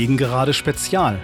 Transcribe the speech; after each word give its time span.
Gegengerade 0.00 0.54
Spezial. 0.54 1.20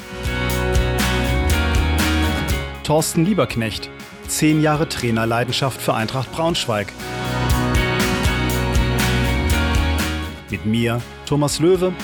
Thorsten 2.85 3.25
Lieberknecht, 3.25 3.89
10 4.29 4.61
Jahre 4.61 4.87
Trainerleidenschaft 4.87 5.81
für 5.81 5.95
Eintracht 5.95 6.31
Braunschweig. 6.31 6.93
Mit 10.51 10.67
mir, 10.67 11.01
Thomas 11.25 11.59
Löwe. 11.59 11.95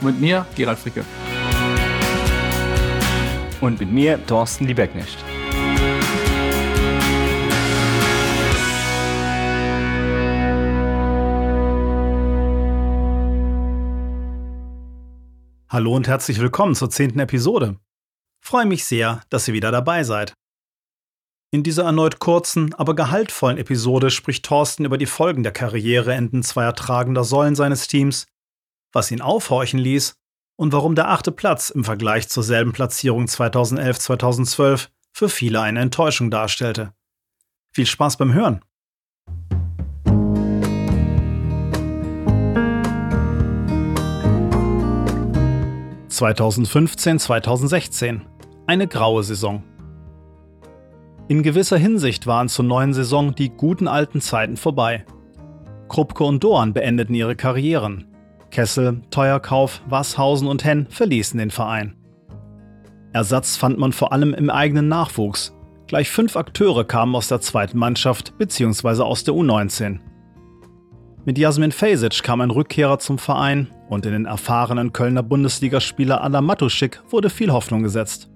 Mit 0.00 0.20
mir, 0.20 0.46
Gerald 0.54 0.78
Fricke. 0.78 1.04
Und 3.60 3.80
mit 3.80 3.90
mir, 3.90 4.24
Thorsten 4.28 4.68
Lieberknecht. 4.68 5.18
Hallo 15.70 15.94
und 15.94 16.08
herzlich 16.08 16.40
willkommen 16.40 16.74
zur 16.74 16.88
zehnten 16.88 17.18
Episode. 17.18 17.76
Freue 18.42 18.64
mich 18.64 18.86
sehr, 18.86 19.20
dass 19.28 19.46
ihr 19.48 19.52
wieder 19.52 19.70
dabei 19.70 20.02
seid. 20.02 20.32
In 21.50 21.62
dieser 21.62 21.84
erneut 21.84 22.20
kurzen, 22.20 22.72
aber 22.72 22.94
gehaltvollen 22.94 23.58
Episode 23.58 24.10
spricht 24.10 24.46
Thorsten 24.46 24.86
über 24.86 24.96
die 24.96 25.04
Folgen 25.04 25.42
der 25.42 25.52
Karriereenden 25.52 26.42
zweier 26.42 26.74
tragender 26.74 27.22
Säulen 27.22 27.54
seines 27.54 27.86
Teams, 27.86 28.24
was 28.94 29.10
ihn 29.10 29.20
aufhorchen 29.20 29.78
ließ 29.78 30.14
und 30.56 30.72
warum 30.72 30.94
der 30.94 31.10
achte 31.10 31.32
Platz 31.32 31.68
im 31.68 31.84
Vergleich 31.84 32.30
zur 32.30 32.44
selben 32.44 32.72
Platzierung 32.72 33.26
2011-2012 33.26 34.88
für 35.12 35.28
viele 35.28 35.60
eine 35.60 35.80
Enttäuschung 35.80 36.30
darstellte. 36.30 36.94
Viel 37.74 37.84
Spaß 37.84 38.16
beim 38.16 38.32
Hören! 38.32 38.64
2015-2016. 46.18 48.20
Eine 48.66 48.88
graue 48.88 49.22
Saison. 49.22 49.62
In 51.28 51.42
gewisser 51.42 51.76
Hinsicht 51.76 52.26
waren 52.26 52.48
zur 52.48 52.64
neuen 52.64 52.92
Saison 52.92 53.34
die 53.34 53.50
guten 53.50 53.86
alten 53.86 54.20
Zeiten 54.20 54.56
vorbei. 54.56 55.04
Krupke 55.88 56.24
und 56.24 56.42
Doan 56.42 56.72
beendeten 56.72 57.14
ihre 57.14 57.36
Karrieren. 57.36 58.06
Kessel, 58.50 59.02
Teuerkauf, 59.10 59.82
Wasshausen 59.88 60.48
und 60.48 60.64
Henn 60.64 60.86
verließen 60.88 61.38
den 61.38 61.50
Verein. 61.50 61.94
Ersatz 63.12 63.56
fand 63.56 63.78
man 63.78 63.92
vor 63.92 64.12
allem 64.12 64.34
im 64.34 64.50
eigenen 64.50 64.88
Nachwuchs. 64.88 65.54
Gleich 65.86 66.10
fünf 66.10 66.36
Akteure 66.36 66.84
kamen 66.84 67.14
aus 67.14 67.28
der 67.28 67.40
zweiten 67.40 67.78
Mannschaft 67.78 68.36
bzw. 68.38 69.02
aus 69.02 69.24
der 69.24 69.34
U19. 69.34 70.00
Mit 71.28 71.36
Jasmin 71.36 71.72
Fejsic 71.72 72.22
kam 72.22 72.40
ein 72.40 72.50
Rückkehrer 72.50 72.98
zum 73.00 73.18
Verein 73.18 73.66
und 73.90 74.06
in 74.06 74.12
den 74.12 74.24
erfahrenen 74.24 74.94
Kölner 74.94 75.22
Bundesligaspieler 75.22 76.24
Adam 76.24 76.46
Matuschik 76.46 77.02
wurde 77.10 77.28
viel 77.28 77.52
Hoffnung 77.52 77.82
gesetzt. 77.82 78.30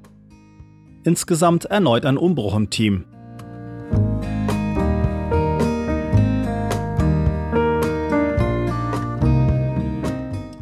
Insgesamt 1.03 1.65
erneut 1.65 2.05
ein 2.05 2.19
Umbruch 2.19 2.55
im 2.55 2.69
Team. 2.69 3.07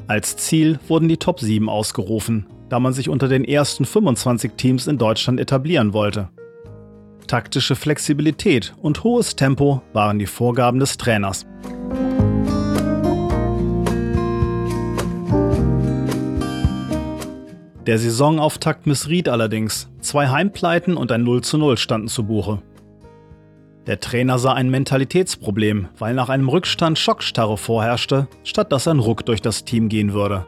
Als 0.07 0.37
Ziel 0.37 0.79
wurden 0.87 1.09
die 1.09 1.17
Top 1.17 1.41
7 1.41 1.69
ausgerufen, 1.69 2.47
da 2.69 2.79
man 2.79 2.93
sich 2.93 3.09
unter 3.09 3.27
den 3.27 3.45
ersten 3.45 3.85
25 3.85 4.53
Teams 4.57 4.87
in 4.87 4.99
Deutschland 4.99 5.41
etablieren 5.41 5.93
wollte. 5.93 6.29
Taktische 7.27 7.75
Flexibilität 7.75 8.73
und 8.81 9.03
hohes 9.03 9.35
Tempo 9.35 9.83
waren 9.93 10.21
die 10.21 10.27
Vorgaben 10.27 10.79
des 10.79 10.97
Trainers. 10.97 11.50
Der 17.87 17.99
Saisonauftakt 17.99 18.87
missriet 18.87 19.29
allerdings. 19.29 19.89
Zwei 20.01 20.29
Heimpleiten 20.29 20.97
und 20.97 21.11
ein 21.13 21.25
0 21.25 21.43
zu 21.43 21.57
0 21.57 21.79
standen 21.79 22.09
zu 22.09 22.25
Buche. 22.25 22.61
Der 23.87 24.01
Trainer 24.01 24.39
sah 24.39 24.53
ein 24.53 24.71
Mentalitätsproblem, 24.71 25.89
weil 25.99 26.15
nach 26.15 26.29
einem 26.29 26.49
Rückstand 26.49 26.99
Schockstarre 26.99 27.57
vorherrschte, 27.57 28.29
statt 28.45 28.71
dass 28.71 28.87
ein 28.87 28.99
Ruck 28.99 29.25
durch 29.25 29.41
das 29.41 29.65
Team 29.65 29.89
gehen 29.89 30.13
würde. 30.13 30.47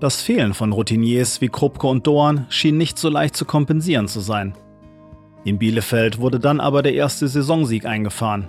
Das 0.00 0.20
Fehlen 0.20 0.52
von 0.52 0.72
Routiniers 0.72 1.40
wie 1.40 1.48
Krupke 1.48 1.86
und 1.86 2.06
Doan 2.06 2.46
schien 2.50 2.76
nicht 2.76 2.98
so 2.98 3.08
leicht 3.08 3.34
zu 3.34 3.46
kompensieren 3.46 4.06
zu 4.06 4.20
sein. 4.20 4.54
In 5.44 5.58
Bielefeld 5.58 6.20
wurde 6.20 6.38
dann 6.38 6.60
aber 6.60 6.82
der 6.82 6.92
erste 6.92 7.26
Saisonsieg 7.26 7.86
eingefahren. 7.86 8.48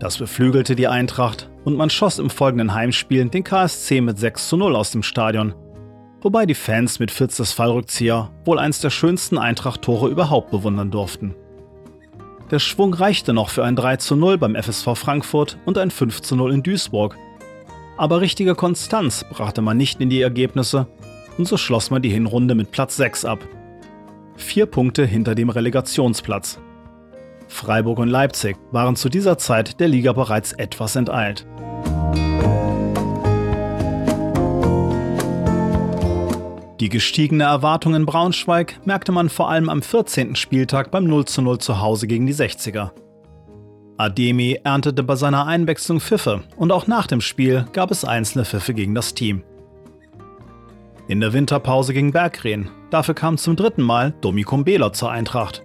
Das 0.00 0.18
beflügelte 0.18 0.74
die 0.74 0.88
Eintracht 0.88 1.48
und 1.64 1.76
man 1.76 1.88
schoss 1.88 2.18
im 2.18 2.30
folgenden 2.30 2.74
Heimspiel 2.74 3.24
den 3.26 3.44
KSC 3.44 4.00
mit 4.00 4.18
6 4.18 4.48
zu 4.48 4.56
0 4.56 4.74
aus 4.74 4.90
dem 4.90 5.02
Stadion, 5.02 5.54
wobei 6.22 6.46
die 6.46 6.54
Fans 6.54 6.98
mit 6.98 7.10
Fitzes 7.10 7.52
Fallrückzieher 7.52 8.30
wohl 8.44 8.58
eins 8.58 8.80
der 8.80 8.90
schönsten 8.90 9.38
Eintracht-Tore 9.38 10.08
überhaupt 10.08 10.50
bewundern 10.50 10.90
durften. 10.90 11.34
Der 12.50 12.58
Schwung 12.58 12.94
reichte 12.94 13.32
noch 13.32 13.48
für 13.48 13.64
ein 13.64 13.76
3 13.76 13.96
zu 13.96 14.16
0 14.16 14.38
beim 14.38 14.56
FSV 14.56 14.96
Frankfurt 14.96 15.58
und 15.66 15.78
ein 15.78 15.90
5 15.90 16.20
zu 16.20 16.34
0 16.34 16.52
in 16.52 16.62
Duisburg. 16.62 17.16
Aber 17.96 18.20
richtige 18.20 18.54
Konstanz 18.54 19.24
brachte 19.30 19.62
man 19.62 19.76
nicht 19.76 20.00
in 20.00 20.10
die 20.10 20.20
Ergebnisse 20.20 20.88
und 21.38 21.46
so 21.46 21.56
schloss 21.56 21.90
man 21.90 22.02
die 22.02 22.10
Hinrunde 22.10 22.54
mit 22.54 22.72
Platz 22.72 22.96
6 22.96 23.24
ab. 23.24 23.38
Vier 24.36 24.66
Punkte 24.66 25.04
hinter 25.04 25.34
dem 25.34 25.50
Relegationsplatz. 25.50 26.58
Freiburg 27.46 27.98
und 27.98 28.08
Leipzig 28.08 28.56
waren 28.72 28.96
zu 28.96 29.08
dieser 29.08 29.38
Zeit 29.38 29.80
der 29.80 29.88
Liga 29.88 30.12
bereits 30.12 30.52
etwas 30.52 30.96
enteilt. 30.96 31.46
Die 36.80 36.88
gestiegene 36.88 37.44
Erwartung 37.44 37.94
in 37.94 38.06
Braunschweig 38.06 38.80
merkte 38.86 39.12
man 39.12 39.28
vor 39.28 39.50
allem 39.50 39.68
am 39.68 39.82
14. 39.82 40.34
Spieltag 40.34 40.90
beim 40.90 41.04
0 41.04 41.26
zu 41.26 41.42
0 41.42 41.58
zu 41.58 41.78
Hause 41.78 42.06
gegen 42.06 42.26
die 42.26 42.34
60er. 42.34 42.92
Ademi 43.98 44.58
erntete 44.64 45.02
bei 45.02 45.14
seiner 45.14 45.46
Einwechslung 45.46 46.00
Pfiffe 46.00 46.42
und 46.56 46.72
auch 46.72 46.86
nach 46.86 47.06
dem 47.06 47.20
Spiel 47.20 47.66
gab 47.74 47.90
es 47.90 48.06
einzelne 48.06 48.46
Pfiffe 48.46 48.72
gegen 48.72 48.94
das 48.94 49.12
Team. 49.12 49.42
In 51.06 51.20
der 51.20 51.34
Winterpause 51.34 51.92
gegen 51.92 52.12
Bergreen, 52.12 52.70
dafür 52.88 53.14
kam 53.14 53.36
zum 53.36 53.56
dritten 53.56 53.82
Mal 53.82 54.14
Domi 54.22 54.44
Kumbela 54.44 54.90
zur 54.94 55.10
Eintracht. 55.10 55.62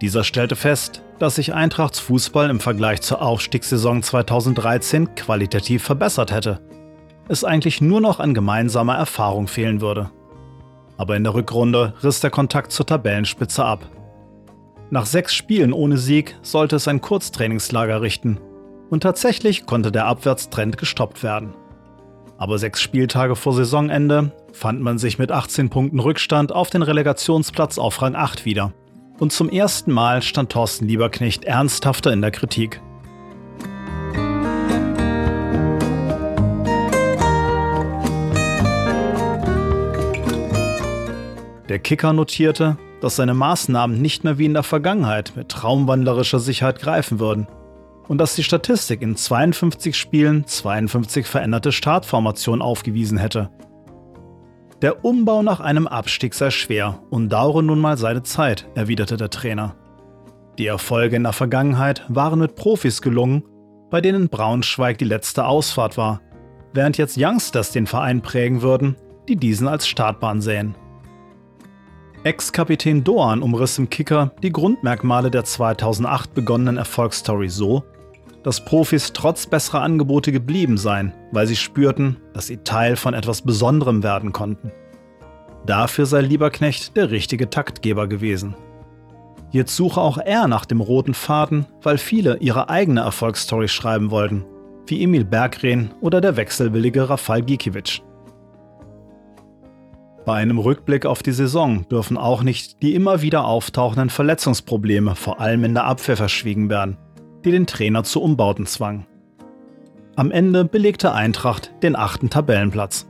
Dieser 0.00 0.24
stellte 0.24 0.56
fest, 0.56 1.02
dass 1.18 1.34
sich 1.34 1.52
Eintrachts 1.52 1.98
Fußball 1.98 2.48
im 2.48 2.58
Vergleich 2.58 3.02
zur 3.02 3.20
Aufstiegssaison 3.20 4.02
2013 4.02 5.14
qualitativ 5.14 5.82
verbessert 5.82 6.32
hätte. 6.32 6.62
Es 7.28 7.44
eigentlich 7.44 7.82
nur 7.82 8.00
noch 8.00 8.18
an 8.18 8.32
gemeinsamer 8.32 8.96
Erfahrung 8.96 9.46
fehlen 9.46 9.82
würde 9.82 10.10
aber 10.96 11.16
in 11.16 11.24
der 11.24 11.34
Rückrunde 11.34 11.94
riss 12.02 12.20
der 12.20 12.30
Kontakt 12.30 12.72
zur 12.72 12.86
Tabellenspitze 12.86 13.64
ab. 13.64 13.88
Nach 14.90 15.06
sechs 15.06 15.34
Spielen 15.34 15.72
ohne 15.72 15.96
Sieg 15.96 16.36
sollte 16.42 16.76
es 16.76 16.86
ein 16.86 17.00
Kurztrainingslager 17.00 18.02
richten 18.02 18.38
und 18.90 19.02
tatsächlich 19.02 19.64
konnte 19.64 19.90
der 19.90 20.06
Abwärtstrend 20.06 20.76
gestoppt 20.76 21.22
werden. 21.22 21.54
Aber 22.36 22.58
sechs 22.58 22.82
Spieltage 22.82 23.36
vor 23.36 23.54
Saisonende 23.54 24.32
fand 24.52 24.80
man 24.80 24.98
sich 24.98 25.18
mit 25.18 25.32
18 25.32 25.70
Punkten 25.70 25.98
Rückstand 25.98 26.52
auf 26.52 26.70
den 26.70 26.82
Relegationsplatz 26.82 27.78
auf 27.78 28.02
Rang 28.02 28.14
8 28.14 28.44
wieder. 28.44 28.72
Und 29.18 29.32
zum 29.32 29.48
ersten 29.48 29.92
Mal 29.92 30.20
stand 30.20 30.52
Thorsten 30.52 30.88
Lieberknecht 30.88 31.44
ernsthafter 31.44 32.12
in 32.12 32.20
der 32.20 32.32
Kritik. 32.32 32.82
Der 41.72 41.78
Kicker 41.78 42.12
notierte, 42.12 42.76
dass 43.00 43.16
seine 43.16 43.32
Maßnahmen 43.32 44.02
nicht 44.02 44.24
mehr 44.24 44.36
wie 44.36 44.44
in 44.44 44.52
der 44.52 44.62
Vergangenheit 44.62 45.32
mit 45.36 45.48
traumwandlerischer 45.48 46.38
Sicherheit 46.38 46.78
greifen 46.78 47.18
würden 47.18 47.46
und 48.08 48.18
dass 48.18 48.34
die 48.34 48.44
Statistik 48.44 49.00
in 49.00 49.16
52 49.16 49.96
Spielen 49.96 50.46
52 50.46 51.24
veränderte 51.26 51.72
Startformationen 51.72 52.60
aufgewiesen 52.60 53.16
hätte. 53.16 53.48
Der 54.82 55.02
Umbau 55.02 55.42
nach 55.42 55.60
einem 55.60 55.86
Abstieg 55.86 56.34
sei 56.34 56.50
schwer 56.50 56.98
und 57.08 57.30
dauere 57.30 57.62
nun 57.62 57.80
mal 57.80 57.96
seine 57.96 58.22
Zeit, 58.22 58.68
erwiderte 58.74 59.16
der 59.16 59.30
Trainer. 59.30 59.74
Die 60.58 60.66
Erfolge 60.66 61.16
in 61.16 61.22
der 61.22 61.32
Vergangenheit 61.32 62.04
waren 62.08 62.40
mit 62.40 62.54
Profis 62.54 63.00
gelungen, 63.00 63.44
bei 63.88 64.02
denen 64.02 64.28
Braunschweig 64.28 64.98
die 64.98 65.06
letzte 65.06 65.46
Ausfahrt 65.46 65.96
war, 65.96 66.20
während 66.74 66.98
jetzt 66.98 67.16
Youngsters 67.18 67.72
den 67.72 67.86
Verein 67.86 68.20
prägen 68.20 68.60
würden, 68.60 68.94
die 69.26 69.36
diesen 69.36 69.68
als 69.68 69.88
Startbahn 69.88 70.42
sähen. 70.42 70.74
Ex-Kapitän 72.24 73.02
Doan 73.02 73.42
umriss 73.42 73.78
im 73.78 73.90
Kicker 73.90 74.30
die 74.44 74.52
Grundmerkmale 74.52 75.28
der 75.28 75.42
2008 75.44 76.34
begonnenen 76.34 76.76
Erfolgsstory 76.76 77.48
so, 77.48 77.82
dass 78.44 78.64
Profis 78.64 79.12
trotz 79.12 79.48
besserer 79.48 79.82
Angebote 79.82 80.30
geblieben 80.30 80.78
seien, 80.78 81.12
weil 81.32 81.48
sie 81.48 81.56
spürten, 81.56 82.18
dass 82.32 82.46
sie 82.46 82.58
Teil 82.58 82.94
von 82.94 83.14
etwas 83.14 83.42
Besonderem 83.42 84.04
werden 84.04 84.32
konnten. 84.32 84.70
Dafür 85.66 86.06
sei 86.06 86.20
Lieberknecht 86.20 86.96
der 86.96 87.10
richtige 87.10 87.50
Taktgeber 87.50 88.06
gewesen. 88.06 88.54
Jetzt 89.50 89.74
suche 89.74 90.00
auch 90.00 90.18
er 90.18 90.46
nach 90.46 90.64
dem 90.64 90.80
roten 90.80 91.14
Faden, 91.14 91.66
weil 91.82 91.98
viele 91.98 92.36
ihre 92.38 92.68
eigene 92.68 93.00
Erfolgsstory 93.00 93.66
schreiben 93.66 94.12
wollten, 94.12 94.44
wie 94.86 95.02
Emil 95.02 95.24
Bergrehn 95.24 95.90
oder 96.00 96.20
der 96.20 96.36
wechselwillige 96.36 97.10
Rafal 97.10 97.42
Gikiewicz. 97.42 98.00
Bei 100.24 100.34
einem 100.34 100.58
Rückblick 100.58 101.04
auf 101.04 101.22
die 101.22 101.32
Saison 101.32 101.88
dürfen 101.88 102.16
auch 102.16 102.44
nicht 102.44 102.80
die 102.82 102.94
immer 102.94 103.22
wieder 103.22 103.44
auftauchenden 103.44 104.08
Verletzungsprobleme, 104.08 105.16
vor 105.16 105.40
allem 105.40 105.64
in 105.64 105.74
der 105.74 105.84
Abwehr, 105.84 106.16
verschwiegen 106.16 106.70
werden, 106.70 106.96
die 107.44 107.50
den 107.50 107.66
Trainer 107.66 108.04
zu 108.04 108.22
Umbauten 108.22 108.66
zwangen. 108.66 109.06
Am 110.14 110.30
Ende 110.30 110.64
belegte 110.64 111.12
Eintracht 111.12 111.72
den 111.82 111.96
achten 111.96 112.30
Tabellenplatz. 112.30 113.08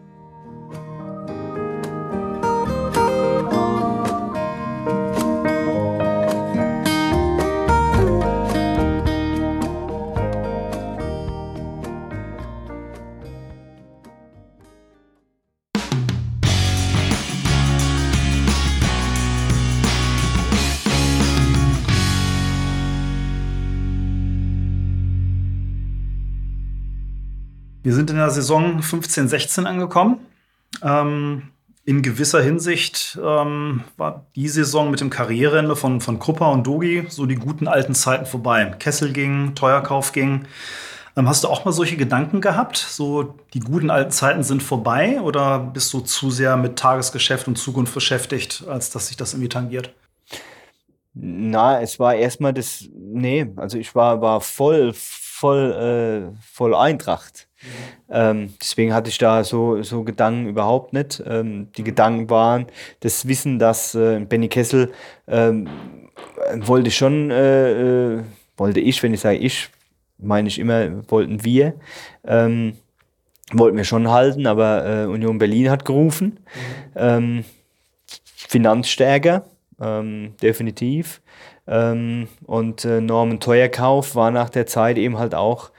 Wir 27.93 27.97
sind 27.97 28.09
in 28.09 28.17
der 28.17 28.31
Saison 28.31 28.81
15-16 28.81 29.67
angekommen. 29.67 30.21
Ähm, 30.83 31.50
in 31.85 32.00
gewisser 32.00 32.41
Hinsicht 32.41 33.19
ähm, 33.23 33.85
war 33.99 34.25
die 34.35 34.49
Saison 34.49 34.91
mit 34.91 35.03
dem 35.03 35.11
Karriereende 35.11 35.77
von, 35.77 36.00
von 36.00 36.19
Krupper 36.19 36.53
und 36.53 36.67
Dogi 36.67 37.05
so 37.11 37.27
die 37.27 37.35
guten 37.35 37.69
alten 37.69 37.94
Zeiten 37.94 38.25
vorbei. 38.25 38.65
Kessel 38.79 39.12
ging, 39.12 39.55
Teuerkauf 39.55 40.12
ging. 40.12 40.47
Ähm, 41.19 41.29
hast 41.29 41.44
du 41.44 41.49
auch 41.49 41.67
mal 41.67 41.73
solche 41.73 41.99
Gedanken 41.99 42.41
gehabt? 42.41 42.79
So, 42.79 43.35
die 43.53 43.61
guten 43.61 43.91
alten 43.91 44.11
Zeiten 44.11 44.43
sind 44.43 44.62
vorbei 44.62 45.21
oder 45.21 45.59
bist 45.59 45.93
du 45.93 46.00
zu 46.00 46.31
sehr 46.31 46.56
mit 46.56 46.79
Tagesgeschäft 46.79 47.47
und 47.47 47.59
Zukunft 47.59 47.93
beschäftigt, 47.93 48.65
als 48.67 48.89
dass 48.89 49.09
sich 49.09 49.19
das 49.19 49.35
irgendwie 49.35 49.50
tangiert? 49.50 49.93
Na, 51.12 51.83
es 51.83 52.00
war 52.00 52.15
erstmal 52.15 52.55
das, 52.55 52.89
nee, 52.94 53.53
also 53.56 53.77
ich 53.77 53.94
war, 53.94 54.23
war 54.23 54.41
voll, 54.41 54.94
voll, 54.94 56.33
äh, 56.33 56.41
voll 56.41 56.75
Eintracht. 56.75 57.49
Ähm, 58.11 58.55
deswegen 58.61 58.93
hatte 58.93 59.11
ich 59.11 59.19
da 59.19 59.44
so, 59.44 59.82
so 59.82 60.05
Gedanken 60.05 60.49
überhaupt 60.49 60.93
nicht. 60.93 61.23
Ähm, 61.26 61.69
die 61.76 61.85
Gedanken 61.85 62.29
waren 62.31 62.67
das 63.00 63.26
Wissen, 63.29 63.59
dass 63.59 63.94
äh, 63.94 64.20
Benny 64.20 64.49
Kessel 64.49 64.93
ähm, 65.26 65.69
wollte 66.56 66.91
schon, 66.91 67.31
äh, 67.31 68.17
äh, 68.17 68.23
wollte 68.56 68.81
ich, 68.81 69.03
wenn 69.03 69.14
ich 69.14 69.20
sage 69.20 69.38
ich, 69.38 69.70
meine 70.19 70.49
ich 70.49 70.59
immer, 70.59 71.11
wollten 71.11 71.44
wir, 71.44 71.75
ähm, 72.25 72.75
wollten 73.53 73.76
wir 73.76 73.85
schon 73.85 74.11
halten, 74.11 74.47
aber 74.47 74.87
äh, 74.87 75.06
Union 75.06 75.38
Berlin 75.38 75.70
hat 75.70 75.85
gerufen. 75.85 76.38
Mhm. 76.94 77.44
Finanzstärker, 78.53 79.47
ähm, 79.81 80.35
definitiv. 80.43 81.23
Ähm, 81.67 82.29
und 82.44 82.85
äh, 82.85 83.00
Norman 83.00 83.41
Teuerkauf 83.41 84.15
war 84.15 84.31
nach 84.31 84.50
der 84.50 84.67
Zeit 84.67 84.99
eben 84.99 85.19
halt 85.19 85.35
auch, 85.35 85.70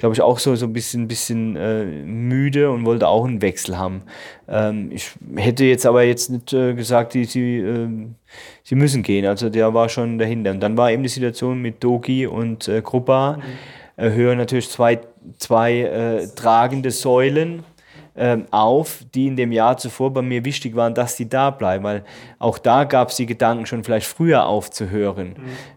glaube 0.00 0.14
ich, 0.14 0.22
auch 0.22 0.38
so, 0.38 0.56
so 0.56 0.66
ein 0.66 0.72
bisschen, 0.72 1.06
bisschen 1.06 1.56
äh, 1.56 1.84
müde 1.84 2.70
und 2.70 2.84
wollte 2.84 3.06
auch 3.06 3.24
einen 3.24 3.42
Wechsel 3.42 3.78
haben. 3.78 4.02
Ähm, 4.48 4.90
ich 4.90 5.10
hätte 5.36 5.64
jetzt 5.64 5.86
aber 5.86 6.02
jetzt 6.02 6.30
nicht 6.30 6.52
äh, 6.52 6.74
gesagt, 6.74 7.14
die, 7.14 7.26
sie, 7.26 7.58
ähm, 7.58 8.16
sie 8.64 8.74
müssen 8.74 9.02
gehen. 9.02 9.26
Also 9.26 9.50
der 9.50 9.72
war 9.74 9.88
schon 9.88 10.18
dahinter. 10.18 10.50
Und 10.50 10.60
dann 10.60 10.76
war 10.76 10.90
eben 10.90 11.02
die 11.02 11.08
Situation 11.08 11.60
mit 11.60 11.84
Doki 11.84 12.26
und 12.26 12.66
äh, 12.66 12.80
Kruppa. 12.80 13.36
Mhm. 13.36 13.42
Äh, 14.04 14.10
hören 14.12 14.38
natürlich 14.38 14.70
zwei, 14.70 15.00
zwei 15.38 15.80
äh, 15.80 16.26
tragende 16.34 16.90
Säulen 16.90 17.62
ähm, 18.20 18.44
auf, 18.50 18.98
die 19.14 19.28
in 19.28 19.36
dem 19.36 19.50
Jahr 19.50 19.78
zuvor 19.78 20.12
bei 20.12 20.20
mir 20.20 20.44
wichtig 20.44 20.76
waren, 20.76 20.94
dass 20.94 21.16
sie 21.16 21.26
da 21.26 21.48
bleiben, 21.48 21.84
weil 21.84 22.04
auch 22.38 22.58
da 22.58 22.84
gab 22.84 23.08
es 23.08 23.16
die 23.16 23.24
Gedanken 23.24 23.64
schon 23.64 23.82
vielleicht 23.82 24.06
früher 24.06 24.44
aufzuhören. 24.44 25.28
Mhm. 25.28 25.34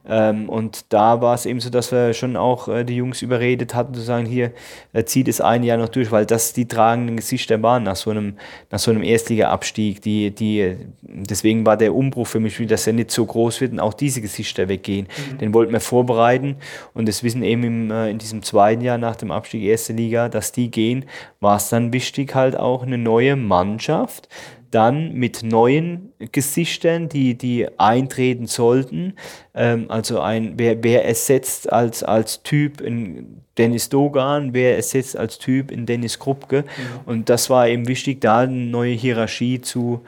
Ähm, 0.10 0.50
und 0.50 0.86
da 0.90 1.22
war 1.22 1.36
es 1.36 1.46
eben 1.46 1.62
so, 1.62 1.70
dass 1.70 1.94
wir 1.94 2.14
schon 2.14 2.36
auch 2.36 2.68
äh, 2.68 2.84
die 2.84 2.98
Jungs 2.98 3.22
überredet 3.22 3.74
hatten, 3.74 3.94
zu 3.94 4.02
sagen, 4.02 4.26
hier 4.26 4.52
äh, 4.92 5.06
zieht 5.06 5.30
es 5.30 5.40
ein 5.40 5.64
Jahr 5.64 5.78
noch 5.78 5.88
durch, 5.88 6.12
weil 6.12 6.26
das 6.26 6.52
die 6.52 6.68
tragenden 6.68 7.16
Gesichter 7.16 7.64
waren 7.64 7.84
nach 7.84 7.96
so 7.96 8.12
einem, 8.12 8.36
nach 8.70 8.80
so 8.80 8.92
einem 8.92 9.04
Erstliga-Abstieg. 9.04 10.02
Die, 10.02 10.32
die, 10.32 10.76
deswegen 11.02 11.66
war 11.66 11.78
der 11.78 11.96
Umbruch 11.96 12.28
für 12.28 12.42
mich, 12.42 12.58
dass 12.68 12.86
er 12.86 12.94
nicht 12.94 13.12
so 13.12 13.26
groß 13.26 13.62
wird 13.62 13.72
und 13.72 13.80
auch 13.80 13.94
diese 13.94 14.20
Gesichter 14.20 14.68
weggehen. 14.68 15.08
Mhm. 15.32 15.38
Den 15.38 15.54
wollten 15.54 15.72
wir 15.72 15.80
vorbereiten 15.80 16.58
und 16.94 17.08
das 17.08 17.24
wissen 17.24 17.42
eben 17.42 17.64
im, 17.64 17.90
äh, 17.92 18.10
in 18.10 18.18
diesem 18.18 18.44
zweiten 18.44 18.82
Jahr 18.82 18.98
nach 18.98 19.16
dem 19.16 19.32
Abstieg 19.32 19.64
Erste 19.64 19.94
Liga, 19.94 20.28
dass 20.28 20.52
die 20.52 20.70
gehen, 20.70 21.06
war 21.40 21.56
es 21.56 21.70
dann 21.70 21.94
wichtig, 21.94 22.33
halt 22.36 22.58
auch 22.58 22.84
eine 22.84 22.98
neue 22.98 23.36
Mannschaft, 23.36 24.30
dann 24.72 25.14
mit 25.14 25.44
neuen 25.44 26.14
Gesichtern, 26.32 27.08
die, 27.08 27.38
die 27.38 27.68
eintreten 27.78 28.48
sollten. 28.48 29.14
Ähm, 29.54 29.86
also 29.90 30.20
ein, 30.20 30.54
wer, 30.58 30.84
wer 30.84 31.06
ersetzt 31.06 31.72
als, 31.72 32.04
als 32.04 32.42
Typ 32.42 32.82
in 32.82 33.42
Dennis 33.58 33.90
Dogan, 33.90 34.54
wer 34.54 34.76
ersetzt 34.76 35.16
als 35.16 35.38
Typ 35.38 35.70
in 35.70 35.86
Dennis 35.86 36.18
Krupke. 36.18 36.58
Ja. 36.58 36.64
Und 37.06 37.30
das 37.30 37.52
war 37.52 37.68
eben 37.68 37.88
wichtig, 37.88 38.22
da 38.22 38.40
eine 38.40 38.54
neue 38.54 38.94
Hierarchie 38.94 39.62
zu 39.62 40.02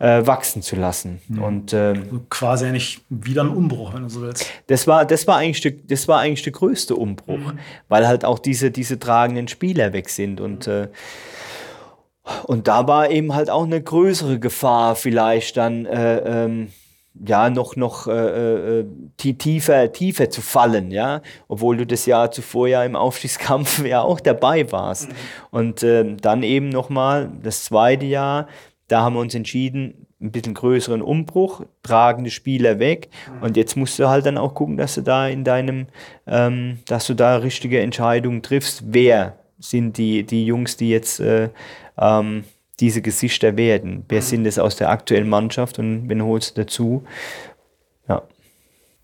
äh, 0.00 0.26
wachsen 0.26 0.62
zu 0.62 0.76
lassen. 0.76 1.20
Mhm. 1.28 1.42
Und 1.42 1.72
ähm, 1.72 2.02
also 2.02 2.20
quasi 2.30 2.66
eigentlich 2.66 3.00
wieder 3.10 3.44
ein 3.44 3.50
Umbruch, 3.50 3.94
wenn 3.94 4.02
du 4.02 4.08
so 4.08 4.22
willst. 4.22 4.46
Das 4.66 4.86
war, 4.86 5.04
das 5.04 5.26
war 5.26 5.36
eigentlich 5.36 5.60
der, 5.60 5.72
das 5.86 6.08
war 6.08 6.20
eigentlich 6.20 6.42
der 6.42 6.52
größte 6.52 6.96
Umbruch, 6.96 7.52
mhm. 7.52 7.58
weil 7.88 8.08
halt 8.08 8.24
auch 8.24 8.38
diese, 8.38 8.70
diese 8.70 8.98
tragenden 8.98 9.46
Spieler 9.46 9.92
weg 9.92 10.08
sind 10.08 10.40
und 10.40 10.66
äh, 10.66 10.88
und 12.44 12.68
da 12.68 12.86
war 12.86 13.10
eben 13.10 13.34
halt 13.34 13.50
auch 13.50 13.64
eine 13.64 13.80
größere 13.80 14.38
Gefahr, 14.38 14.96
vielleicht 14.96 15.56
dann 15.56 15.86
äh, 15.86 16.44
ähm, 16.44 16.68
ja 17.26 17.50
noch 17.50 17.76
noch 17.76 18.06
äh, 18.06 18.80
äh, 18.80 18.86
tiefer 19.16 19.92
tiefer 19.92 20.30
zu 20.30 20.40
fallen, 20.40 20.90
ja, 20.90 21.22
obwohl 21.48 21.76
du 21.76 21.86
das 21.86 22.06
Jahr 22.06 22.30
zuvor 22.30 22.68
ja 22.68 22.84
im 22.84 22.96
Aufstiegskampf 22.96 23.84
ja 23.84 24.02
auch 24.02 24.20
dabei 24.20 24.70
warst. 24.72 25.08
Mhm. 25.08 25.14
Und 25.50 25.82
äh, 25.82 26.16
dann 26.16 26.42
eben 26.42 26.68
nochmal 26.68 27.30
das 27.42 27.64
zweite 27.64 28.06
Jahr, 28.06 28.48
da 28.88 29.02
haben 29.02 29.14
wir 29.14 29.20
uns 29.20 29.34
entschieden, 29.34 30.06
ein 30.20 30.32
bisschen 30.32 30.54
größeren 30.54 31.00
Umbruch, 31.00 31.62
tragende 31.82 32.30
Spieler 32.30 32.78
weg. 32.78 33.08
Mhm. 33.38 33.42
Und 33.42 33.56
jetzt 33.56 33.76
musst 33.76 33.98
du 33.98 34.08
halt 34.08 34.26
dann 34.26 34.38
auch 34.38 34.54
gucken, 34.54 34.76
dass 34.76 34.94
du 34.94 35.02
da 35.02 35.28
in 35.28 35.44
deinem, 35.44 35.86
ähm, 36.26 36.78
dass 36.86 37.06
du 37.06 37.14
da 37.14 37.36
richtige 37.36 37.80
Entscheidungen 37.80 38.42
triffst, 38.42 38.84
wer 38.86 39.38
sind 39.58 39.98
die, 39.98 40.24
die 40.24 40.44
Jungs, 40.46 40.76
die 40.76 40.90
jetzt 40.90 41.20
äh, 41.20 41.50
ähm, 42.00 42.44
diese 42.80 43.02
Gesichter 43.02 43.56
werden. 43.56 44.04
Wer 44.08 44.20
mhm. 44.20 44.24
sind 44.24 44.46
es 44.46 44.58
aus 44.58 44.76
der 44.76 44.90
aktuellen 44.90 45.28
Mannschaft 45.28 45.78
und 45.78 46.08
wen 46.08 46.22
holst 46.22 46.56
du 46.56 46.62
dazu? 46.62 47.04
Ja. 48.08 48.22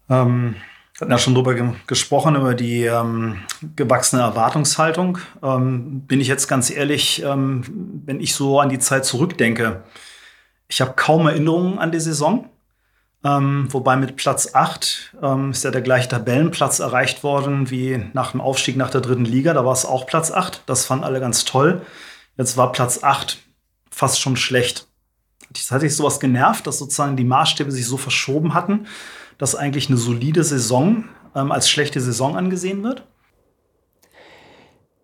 Ähm, 0.08 0.56
wir 0.94 1.00
hatten 1.02 1.10
ja 1.10 1.18
schon 1.18 1.34
drüber 1.34 1.54
ge 1.54 1.68
gesprochen, 1.86 2.36
über 2.36 2.54
die 2.54 2.84
ähm, 2.84 3.40
gewachsene 3.76 4.22
Erwartungshaltung. 4.22 5.18
Ähm, 5.42 6.00
bin 6.06 6.22
ich 6.22 6.28
jetzt 6.28 6.48
ganz 6.48 6.70
ehrlich, 6.70 7.22
ähm, 7.22 7.62
wenn 8.06 8.18
ich 8.18 8.34
so 8.34 8.60
an 8.60 8.70
die 8.70 8.78
Zeit 8.78 9.04
zurückdenke, 9.04 9.82
ich 10.68 10.80
habe 10.80 10.94
kaum 10.96 11.26
Erinnerungen 11.26 11.78
an 11.78 11.92
die 11.92 12.00
Saison. 12.00 12.48
Ähm, 13.24 13.66
wobei 13.70 13.96
mit 13.96 14.16
Platz 14.16 14.54
8 14.54 15.16
ähm, 15.22 15.50
ist 15.50 15.64
ja 15.64 15.70
der 15.70 15.82
gleiche 15.82 16.08
Tabellenplatz 16.08 16.78
erreicht 16.78 17.22
worden 17.22 17.70
wie 17.70 18.02
nach 18.12 18.32
dem 18.32 18.40
Aufstieg 18.40 18.76
nach 18.76 18.90
der 18.90 19.00
dritten 19.00 19.24
Liga. 19.24 19.52
Da 19.52 19.64
war 19.64 19.72
es 19.72 19.84
auch 19.84 20.06
Platz 20.06 20.30
8. 20.30 20.62
Das 20.66 20.86
fanden 20.86 21.04
alle 21.04 21.20
ganz 21.20 21.44
toll. 21.44 21.82
Jetzt 22.36 22.56
war 22.56 22.72
Platz 22.72 23.02
8 23.02 23.38
fast 23.90 24.20
schon 24.20 24.36
schlecht. 24.36 24.88
Das 25.50 25.70
hat 25.70 25.80
sich 25.80 25.94
sowas 25.94 26.20
genervt, 26.20 26.66
dass 26.66 26.78
sozusagen 26.78 27.16
die 27.16 27.24
Maßstäbe 27.24 27.70
sich 27.70 27.86
so 27.86 27.96
verschoben 27.96 28.52
hatten, 28.52 28.86
dass 29.38 29.54
eigentlich 29.54 29.88
eine 29.88 29.96
solide 29.96 30.44
Saison 30.44 31.04
ähm, 31.36 31.52
als 31.52 31.68
schlechte 31.68 32.00
Saison 32.00 32.36
angesehen 32.36 32.82
wird? 32.82 33.04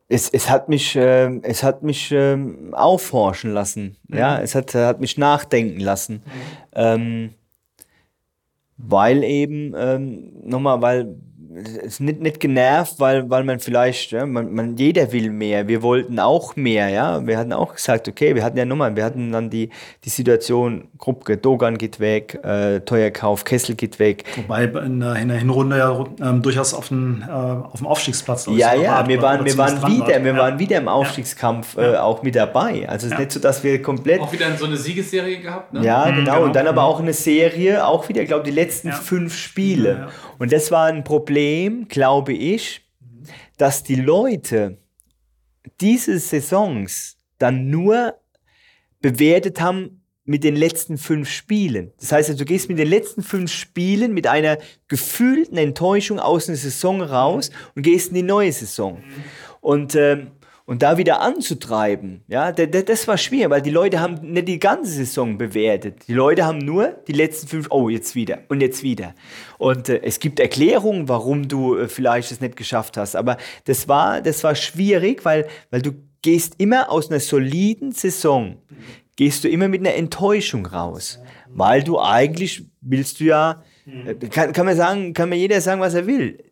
Es, 0.09 0.29
es 0.29 0.51
hat 0.51 0.69
mich, 0.69 0.97
äh, 0.97 1.39
es 1.43 1.63
hat 1.63 1.83
mich 1.83 2.11
äh, 2.11 2.37
aufhorchen 2.73 3.53
lassen. 3.53 3.97
Mhm. 4.09 4.19
Ja, 4.19 4.41
es 4.41 4.55
hat, 4.55 4.75
hat 4.75 5.01
mich 5.01 5.17
nachdenken 5.17 5.81
lassen. 5.81 6.15
Mhm. 6.15 6.21
Ähm, 6.75 7.35
weil 8.77 9.23
eben, 9.23 9.75
ähm, 9.77 10.33
nochmal, 10.43 10.83
weil 10.83 11.15
ist 11.55 12.01
nicht, 12.01 12.21
nicht 12.21 12.41
genervt, 12.41 12.95
weil, 12.99 13.29
weil 13.29 13.45
man 13.45 13.61
vielleicht, 13.61 14.13
ja, 14.13 14.25
man, 14.25 14.53
man, 14.53 14.77
jeder 14.77 15.13
will 15.13 15.31
mehr. 15.31 15.69
Wir 15.69 15.83
wollten 15.83 16.19
auch 16.19 16.57
mehr, 16.57 16.89
ja. 16.89 17.27
Wir 17.27 17.39
hatten 17.39 17.53
auch 17.53 17.75
gesagt, 17.75 18.09
okay, 18.09 18.35
wir 18.35 18.43
hatten 18.43 18.57
ja 18.57 18.65
nochmal, 18.65 18.95
wir 18.97 19.05
hatten 19.05 19.33
dann 19.33 19.51
die, 19.51 19.71
die 20.05 20.09
Situation, 20.09 20.89
Gruppe, 20.99 21.37
Dogan 21.37 21.79
geht 21.79 22.01
weg, 22.01 22.41
äh, 22.43 22.81
Teuerkauf, 22.81 23.45
Kessel 23.45 23.75
geht 23.75 23.99
weg. 23.99 24.25
Wobei 24.37 24.65
in 24.65 25.01
der, 25.01 25.17
in 25.17 25.29
der 25.29 25.39
Hinrunde 25.39 25.79
ja 25.79 26.05
ähm, 26.21 26.43
durchaus 26.43 26.75
auf 26.75 26.89
dem, 26.89 27.23
äh, 27.27 27.31
auf 27.31 27.79
dem 27.79 27.87
Aufstiegsplatz 27.87 28.47
Ja, 28.47 28.75
ja, 28.75 28.93
war, 28.93 29.09
wir 29.09 29.23
waren, 29.23 29.45
wir 29.45 29.59
waren 29.59 29.87
wieder, 29.87 30.25
wir 30.25 30.33
ja. 30.33 30.39
waren 30.39 30.59
wieder 30.59 30.79
im 30.79 30.89
Aufstiegskampf 30.89 31.77
ja. 31.77 31.95
äh, 31.95 31.97
auch 31.99 32.23
mit 32.23 32.35
dabei. 32.35 32.89
Also 32.89 33.07
es 33.07 33.13
ist 33.13 33.19
nicht 33.19 33.33
so, 33.33 33.41
dass 33.41 33.63
wir 33.63 33.83
komplett. 33.83 34.21
Auch 34.21 34.33
wieder 34.33 34.47
so 34.57 34.65
eine 34.65 34.77
Siegesserie 34.77 35.41
gehabt, 35.41 35.73
ne? 35.73 35.85
Ja, 35.85 36.07
mhm, 36.07 36.17
genau. 36.17 36.33
genau. 36.33 36.45
Und 36.45 36.57
dann 36.57 36.67
aber 36.67 36.85
auch 36.85 37.01
eine 37.01 37.13
Serie, 37.13 37.87
auch 37.87 38.09
wieder, 38.09 38.23
ich 38.23 38.29
glaube, 38.29 38.45
die 38.45 38.51
letzten 38.51 38.93
fünf 38.93 39.35
Spiele. 39.37 40.09
Und 40.39 40.53
das 40.53 40.71
war 40.71 40.87
ein 40.87 41.05
Problem 41.05 41.42
Problem, 41.43 41.89
glaube 41.89 42.35
ich, 42.35 42.83
dass 43.59 43.83
die 43.83 43.97
Leute 43.97 44.79
diese 45.81 46.17
Saisons 46.21 47.17
dann 47.39 47.69
nur 47.69 48.15
bewertet 49.01 49.61
haben 49.61 50.05
mit 50.25 50.45
den 50.45 50.55
letzten 50.55 50.99
fünf 50.99 51.29
Spielen. 51.29 51.91
Das 51.99 52.13
heißt, 52.13 52.39
du 52.39 52.45
gehst 52.45 52.69
mit 52.69 52.79
den 52.79 52.87
letzten 52.87 53.25
fünf 53.25 53.51
Spielen 53.53 54.15
mit 54.15 54.29
einer 54.29 54.59
gefühlten 54.87 55.59
Enttäuschung 55.59 56.21
aus 56.21 56.49
einer 56.49 56.57
Saison 56.57 57.03
raus 57.03 57.51
und 57.75 57.83
gehst 57.83 58.11
in 58.11 58.15
die 58.15 58.23
neue 58.23 58.53
Saison. 58.53 59.03
Und, 59.61 59.97
ähm, 59.97 60.31
und 60.65 60.83
da 60.83 60.97
wieder 60.97 61.21
anzutreiben, 61.21 62.23
ja, 62.29 62.53
das 62.53 63.09
war 63.09 63.19
schwer, 63.19 63.51
weil 63.51 63.63
die 63.63 63.71
Leute 63.71 64.01
haben 64.01 64.33
nicht 64.33 64.49
die 64.49 64.59
ganze 64.59 64.91
Saison 64.91 65.37
bewertet. 65.39 66.09
Die 66.09 66.15
Leute 66.15 66.45
haben 66.45 66.59
nur 66.59 66.89
die 67.09 67.13
letzten 67.13 67.49
fünf, 67.49 67.67
oh, 67.71 67.89
jetzt 67.89 68.15
wieder 68.15 68.39
und 68.49 68.61
jetzt 68.61 68.83
wieder. 68.83 69.15
Und 69.59 69.89
äh, 69.89 70.01
es 70.03 70.21
gibt 70.21 70.41
Erklärungen, 70.41 71.09
warum 71.09 71.49
du 71.49 71.77
äh, 71.77 71.89
vielleicht 71.89 72.31
es 72.31 72.41
nicht 72.41 72.57
geschafft 72.57 72.97
hast. 72.97 73.17
Aber 73.17 73.37
das 73.65 73.89
war, 73.89 74.21
das 74.21 74.45
war 74.45 74.55
schwierig, 74.55 75.25
weil, 75.25 75.49
weil 75.71 75.83
du 75.83 75.93
gehst 76.23 76.55
immer 76.59 76.91
aus 76.91 77.11
einer 77.11 77.21
soliden 77.21 77.93
Saison 77.93 78.57
gehst 79.17 79.45
du 79.45 79.49
immer 79.49 79.69
mit 79.69 79.81
einer 79.81 79.95
Enttäuschung 79.95 80.67
raus, 80.67 81.19
weil 81.49 81.83
du 81.83 82.01
eigentlich 82.01 82.65
willst 82.81 83.21
du 83.21 83.25
ja, 83.25 83.63
äh, 83.87 84.15
kann, 84.15 84.53
kann 84.53 84.67
man 84.67 84.77
sagen, 84.77 85.13
kann 85.13 85.29
mir 85.29 85.37
jeder 85.37 85.61
sagen, 85.61 85.81
was 85.81 85.95
er 85.95 86.07
will. 86.07 86.43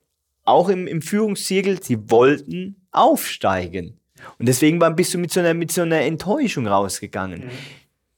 Auch 0.44 0.68
im, 0.68 0.86
im 0.86 1.00
Führungszirkel, 1.02 1.82
sie 1.82 2.10
wollten 2.10 2.86
aufsteigen. 2.90 3.99
Und 4.38 4.48
deswegen 4.48 4.78
bist 4.96 5.14
du 5.14 5.18
mit 5.18 5.32
so 5.32 5.40
einer, 5.40 5.54
mit 5.54 5.72
so 5.72 5.82
einer 5.82 6.00
Enttäuschung 6.00 6.66
rausgegangen. 6.66 7.44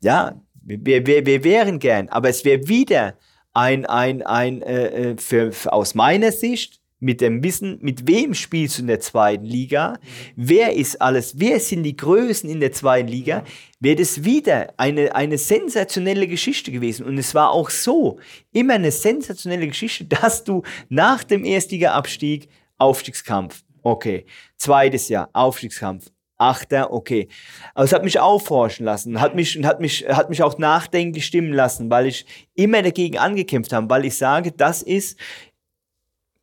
Ja, 0.01 0.41
wir, 0.65 1.07
wir, 1.07 1.27
wir 1.27 1.45
wären 1.45 1.79
gern, 1.79 2.09
aber 2.09 2.29
es 2.29 2.45
wäre 2.45 2.69
wieder 2.69 3.15
ein, 3.53 3.85
ein, 3.87 4.23
ein 4.23 4.63
äh, 4.63 5.11
äh 5.11 5.17
für, 5.17 5.53
für, 5.53 5.73
aus 5.73 5.95
meiner 5.95 6.33
Sicht 6.33 6.83
mit 7.03 7.21
dem 7.21 7.43
Wissen, 7.43 7.79
mit 7.83 8.07
wem 8.07 8.33
spielst 8.33 8.79
du 8.79 8.83
in 8.83 8.87
der 8.87 9.01
zweiten 9.01 9.45
Liga, 9.45 9.99
wer 10.37 10.73
ist 10.73 11.03
alles, 11.03 11.35
wer 11.41 11.59
sind 11.59 11.83
die 11.83 11.97
Größen 11.97 12.49
in 12.49 12.61
der 12.61 12.71
zweiten 12.71 13.09
Liga, 13.09 13.43
wäre 13.81 13.97
das 13.97 14.23
wieder 14.23 14.73
eine, 14.77 15.13
eine 15.15 15.37
sensationelle 15.37 16.29
Geschichte 16.29 16.71
gewesen. 16.71 17.05
Und 17.05 17.19
es 17.19 17.35
war 17.35 17.51
auch 17.51 17.71
so, 17.71 18.21
immer 18.53 18.75
eine 18.75 18.93
sensationelle 18.93 19.67
Geschichte, 19.67 20.05
dass 20.23 20.45
du 20.45 20.63
nach 20.89 21.25
dem 21.25 21.45
Erstliga-Abstieg 21.45 22.49
Aufstiegskampf, 22.79 23.63
okay, 23.83 24.27
zweites 24.57 25.09
Jahr 25.09 25.29
Aufstiegskampf, 25.33 26.11
Achter, 26.39 26.93
okay. 26.93 27.29
Aber 27.73 27.85
es 27.85 27.93
hat 27.93 28.03
mich 28.03 28.19
aufforschen 28.19 28.85
lassen, 28.85 29.21
hat 29.21 29.37
mich, 29.37 29.63
hat 29.63 29.81
mich, 29.81 30.05
hat 30.09 30.29
mich 30.29 30.43
auch 30.43 30.59
nachdenklich 30.59 31.25
stimmen 31.25 31.53
lassen, 31.53 31.89
weil 31.89 32.07
ich 32.07 32.27
immer 32.55 32.83
dagegen 32.83 33.19
angekämpft 33.19 33.73
habe, 33.73 33.89
weil 33.89 34.05
ich 34.05 34.17
sage, 34.17 34.51
das 34.51 34.83
ist 34.83 35.19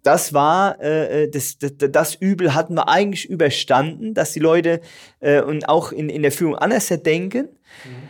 das 0.02 0.34
war, 0.34 0.80
äh, 0.80 1.30
das, 1.30 1.58
das, 1.58 1.74
das, 1.78 2.16
Übel 2.16 2.54
hatten 2.54 2.76
wir 2.76 2.88
eigentlich 2.88 3.30
überstanden, 3.30 4.14
dass 4.14 4.32
die 4.32 4.40
Leute 4.40 4.80
äh, 5.20 5.42
und 5.42 5.68
auch 5.68 5.92
in, 5.92 6.08
in 6.08 6.22
der 6.22 6.32
Führung 6.32 6.56
anders 6.56 6.88
denken. 6.88 7.50
Mhm. 7.84 8.08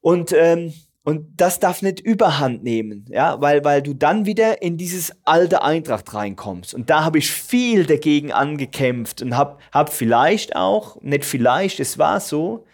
Und, 0.00 0.32
ähm, 0.32 0.72
und 1.02 1.40
das 1.40 1.60
darf 1.60 1.80
nicht 1.80 2.00
überhand 2.00 2.62
nehmen, 2.62 3.06
ja, 3.08 3.40
weil, 3.40 3.64
weil 3.64 3.82
du 3.82 3.94
dann 3.94 4.26
wieder 4.26 4.60
in 4.60 4.76
dieses 4.76 5.12
alte 5.24 5.62
Eintracht 5.62 6.12
reinkommst. 6.12 6.74
Und 6.74 6.90
da 6.90 7.04
habe 7.04 7.18
ich 7.18 7.30
viel 7.30 7.86
dagegen 7.86 8.32
angekämpft 8.32 9.22
und 9.22 9.36
habe 9.36 9.58
hab 9.72 9.92
vielleicht 9.92 10.56
auch, 10.56 11.00
nicht 11.00 11.24
vielleicht, 11.24 11.80
es 11.80 11.96
war 11.98 12.20
so, 12.20 12.66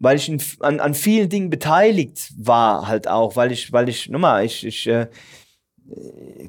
weil 0.00 0.16
ich 0.16 0.28
in, 0.28 0.42
an, 0.60 0.80
an 0.80 0.94
vielen 0.94 1.28
Dingen 1.28 1.50
beteiligt 1.50 2.32
war 2.36 2.88
halt 2.88 3.06
auch, 3.08 3.36
weil 3.36 3.52
ich, 3.52 3.72
weil 3.72 3.88
ich, 3.88 4.08
nochmal, 4.08 4.44
ich, 4.44 4.66
ich, 4.66 4.86
äh, 4.88 5.06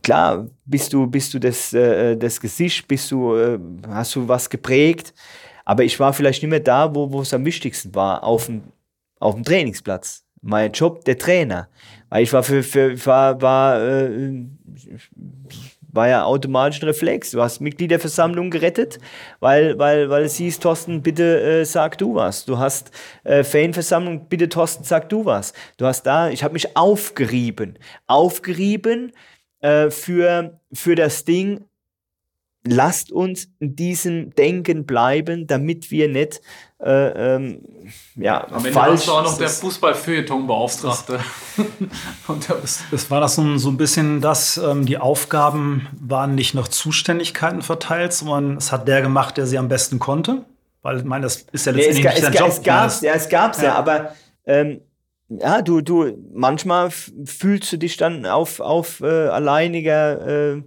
klar, 0.02 0.48
bist 0.66 0.94
du, 0.94 1.08
bist 1.08 1.34
du 1.34 1.40
das, 1.40 1.74
äh, 1.74 2.18
das 2.18 2.40
Gesicht, 2.40 2.88
bist 2.88 3.12
du, 3.12 3.36
äh, 3.36 3.60
hast 3.88 4.16
du 4.16 4.28
was 4.28 4.50
geprägt, 4.50 5.14
aber 5.66 5.84
ich 5.84 6.00
war 6.00 6.14
vielleicht 6.14 6.42
nicht 6.42 6.50
mehr 6.50 6.60
da, 6.60 6.94
wo, 6.94 7.22
es 7.22 7.34
am 7.34 7.46
wichtigsten 7.46 7.94
war, 7.94 8.24
auf 8.24 8.48
dem, 8.48 8.64
auf 9.20 9.36
dem 9.36 9.44
Trainingsplatz. 9.44 10.26
Mein 10.42 10.72
Job, 10.72 11.06
der 11.06 11.18
Trainer. 11.18 11.68
Weil 12.10 12.24
ich 12.24 12.34
war 12.34 12.44
für, 12.44 12.64
für 12.64 13.06
war, 13.06 13.42
war, 13.42 13.82
äh, 13.82 14.46
war 15.92 16.08
ja 16.08 16.24
automatisch 16.24 16.82
ein 16.82 16.86
Reflex. 16.88 17.32
Du 17.32 17.42
hast 17.42 17.62
Mitgliederversammlung 17.62 18.50
gerettet, 18.50 19.00
weil, 19.40 19.78
weil, 19.78 20.10
weil 20.10 20.24
es 20.24 20.36
hieß, 20.36 20.60
Thorsten, 20.60 21.02
bitte 21.02 21.42
äh, 21.42 21.66
sag 21.66 21.98
du 21.98 22.16
was. 22.16 22.46
Du 22.46 22.58
hast 22.58 22.92
äh, 23.24 23.44
Fanversammlung, 23.44 24.28
bitte 24.28 24.50
Thorsten, 24.50 24.84
sag 24.84 25.10
du 25.10 25.26
was. 25.26 25.54
Du 25.78 25.86
hast 25.86 26.04
da, 26.04 26.30
ich 26.30 26.44
habe 26.44 26.54
mich 26.54 26.76
aufgerieben. 26.76 27.78
Aufgerieben 28.08 29.12
äh, 29.62 29.90
für, 29.90 30.60
für 30.74 30.96
das 30.96 31.26
Ding, 31.26 31.66
lasst 32.70 33.12
uns 33.12 33.48
in 33.60 33.76
diesem 33.76 34.34
Denken 34.36 34.86
bleiben, 34.86 35.48
damit 35.48 35.92
wir 35.92 36.08
nicht 36.08 36.42
äh, 36.82 37.36
ähm, 37.36 37.62
ja, 38.16 38.48
Am 38.48 38.58
Ende 38.60 38.72
falsch. 38.72 39.06
du 39.06 39.12
auch 39.12 39.24
noch 39.24 39.38
der 39.38 39.50
Fußball-Feuilleton-Beauftragte. 39.50 41.20
es 42.92 43.12
war 43.12 43.20
das 43.20 43.36
so, 43.36 43.58
so 43.58 43.70
ein 43.70 43.78
bisschen 43.78 44.22
das, 44.22 44.58
ähm, 44.58 44.86
die 44.86 44.98
Aufgaben 44.98 45.88
waren 46.00 46.36
nicht 46.36 46.54
nach 46.54 46.70
Zuständigkeiten 46.70 47.62
verteilt, 47.62 48.14
sondern 48.14 48.56
es 48.56 48.72
hat 48.72 48.88
der 48.88 49.02
gemacht, 49.02 49.36
der 49.36 49.46
sie 49.46 49.58
am 49.58 49.68
besten 49.68 50.00
konnte. 50.00 50.46
Weil, 50.82 51.00
ich 51.00 51.04
meine, 51.04 51.24
das 51.24 51.46
ist 51.52 51.66
ja 51.66 51.74
letztendlich 51.74 52.06
nee, 52.06 52.12
es, 52.16 52.22
sein 52.22 52.34
Job. 52.34 52.48
Es 52.48 52.64
gab's, 52.64 53.02
ja, 53.02 53.14
es 53.14 53.28
gab's 53.28 53.58
ja, 53.58 53.66
ja 53.66 53.76
aber 53.76 54.16
ähm, 54.46 54.80
ja, 55.28 55.62
du, 55.62 55.82
du, 55.82 56.18
manchmal 56.34 56.90
fühlst 56.92 57.72
du 57.74 57.78
dich 57.78 57.98
dann 57.98 58.26
auf, 58.26 58.62
auf 58.62 59.02
äh, 59.02 59.06
alleiniger 59.06 60.56
äh, 60.56 60.62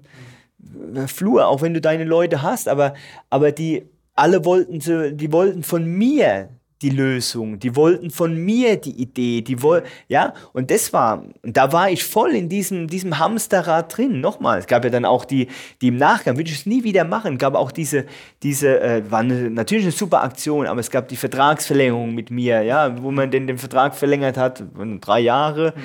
Flur, 1.06 1.46
auch 1.48 1.62
wenn 1.62 1.74
du 1.74 1.80
deine 1.80 2.04
Leute 2.04 2.42
hast, 2.42 2.68
aber, 2.68 2.94
aber 3.30 3.52
die 3.52 3.86
alle 4.14 4.44
wollten, 4.44 5.16
die 5.16 5.32
wollten 5.32 5.62
von 5.62 5.84
mir 5.84 6.50
die 6.82 6.90
Lösung, 6.90 7.58
die 7.58 7.76
wollten 7.76 8.10
von 8.10 8.36
mir 8.36 8.76
die 8.76 9.00
Idee, 9.00 9.40
die 9.40 9.62
wollten, 9.62 9.86
ja, 10.08 10.34
und 10.52 10.70
das 10.70 10.92
war, 10.92 11.24
da 11.42 11.72
war 11.72 11.90
ich 11.90 12.02
voll 12.04 12.32
in 12.32 12.48
diesem, 12.48 12.88
diesem 12.88 13.18
Hamsterrad 13.18 13.96
drin. 13.96 14.20
Nochmal, 14.20 14.58
es 14.58 14.66
gab 14.66 14.84
ja 14.84 14.90
dann 14.90 15.04
auch 15.04 15.24
die, 15.24 15.48
die 15.80 15.88
im 15.88 15.96
Nachgang, 15.96 16.36
würde 16.36 16.50
ich 16.50 16.56
es 16.56 16.66
nie 16.66 16.84
wieder 16.84 17.04
machen, 17.04 17.38
gab 17.38 17.54
auch 17.54 17.70
diese, 17.70 18.04
diese, 18.42 18.80
äh, 18.80 19.10
war 19.10 19.20
eine, 19.20 19.50
natürlich 19.50 19.84
eine 19.84 19.92
super 19.92 20.22
Aktion, 20.22 20.66
aber 20.66 20.80
es 20.80 20.90
gab 20.90 21.08
die 21.08 21.16
Vertragsverlängerung 21.16 22.14
mit 22.14 22.30
mir, 22.30 22.62
ja, 22.62 23.00
wo 23.02 23.10
man 23.10 23.30
den, 23.30 23.46
den 23.46 23.58
Vertrag 23.58 23.94
verlängert 23.94 24.36
hat, 24.36 24.62
drei 25.00 25.20
Jahre. 25.20 25.74
Mhm. 25.76 25.82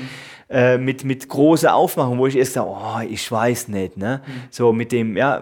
Äh, 0.50 0.77
mit, 0.77 1.04
mit 1.04 1.27
großer 1.27 1.75
Aufmachung, 1.75 2.20
wo 2.20 2.25
ich 2.25 2.38
erst 2.38 2.54
sage, 2.54 2.70
oh, 2.70 3.01
ich 3.06 3.30
weiß 3.30 3.68
nicht, 3.68 3.98
ne? 3.98 4.22
Mhm. 4.25 4.32
So 4.50 4.72
mit 4.72 4.94
dem, 4.94 5.18
ja, 5.18 5.42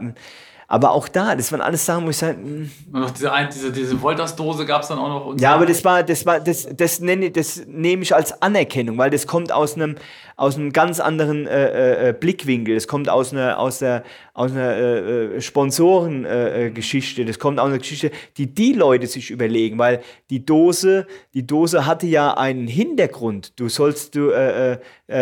aber 0.67 0.91
auch 0.91 1.07
da, 1.07 1.35
das 1.35 1.51
waren 1.51 1.61
alles 1.61 1.85
Sachen, 1.85 2.05
wo 2.05 2.09
ich 2.09 2.17
sage. 2.17 2.37
Hm. 2.37 2.71
Und 2.91 3.01
noch 3.01 3.11
diese, 3.11 3.31
diese, 3.53 3.71
diese 3.71 4.01
Wolters-Dose 4.01 4.65
gab 4.65 4.81
es 4.81 4.87
dann 4.87 4.97
auch 4.97 5.09
noch. 5.09 5.39
Ja, 5.39 5.53
aber 5.53 5.67
das 5.67 5.85
war, 5.85 6.01
das 6.01 6.25
war, 6.25 6.39
das, 6.39 6.67
das 6.75 6.99
nenne, 6.99 7.29
das 7.29 7.65
nehme 7.67 8.01
ich 8.01 8.15
als 8.15 8.41
Anerkennung, 8.41 8.97
weil 8.97 9.11
das 9.11 9.27
kommt 9.27 9.51
aus 9.51 9.75
einem, 9.75 9.95
aus 10.37 10.55
einem 10.55 10.73
ganz 10.73 10.99
anderen 10.99 11.45
äh, 11.45 12.09
äh, 12.09 12.13
Blickwinkel. 12.13 12.73
Das 12.73 12.87
kommt 12.87 13.09
aus 13.09 13.31
einer, 13.31 13.59
aus 13.59 13.79
der, 13.79 14.03
aus 14.33 14.51
einer 14.51 14.75
äh, 14.75 15.35
äh 15.35 15.41
Sponsorengeschichte. 15.41 17.21
Äh, 17.21 17.25
das 17.25 17.37
kommt 17.37 17.59
aus 17.59 17.67
einer 17.67 17.77
Geschichte, 17.77 18.09
die 18.37 18.53
die 18.53 18.73
Leute 18.73 19.05
sich 19.05 19.29
überlegen, 19.29 19.77
weil 19.77 20.01
die 20.31 20.45
Dose, 20.45 21.05
die 21.35 21.45
Dose 21.45 21.85
hatte 21.85 22.07
ja 22.07 22.33
einen 22.33 22.67
Hintergrund. 22.67 23.59
Du 23.59 23.69
sollst 23.69 24.15
du 24.15 24.31
äh, 24.31 24.79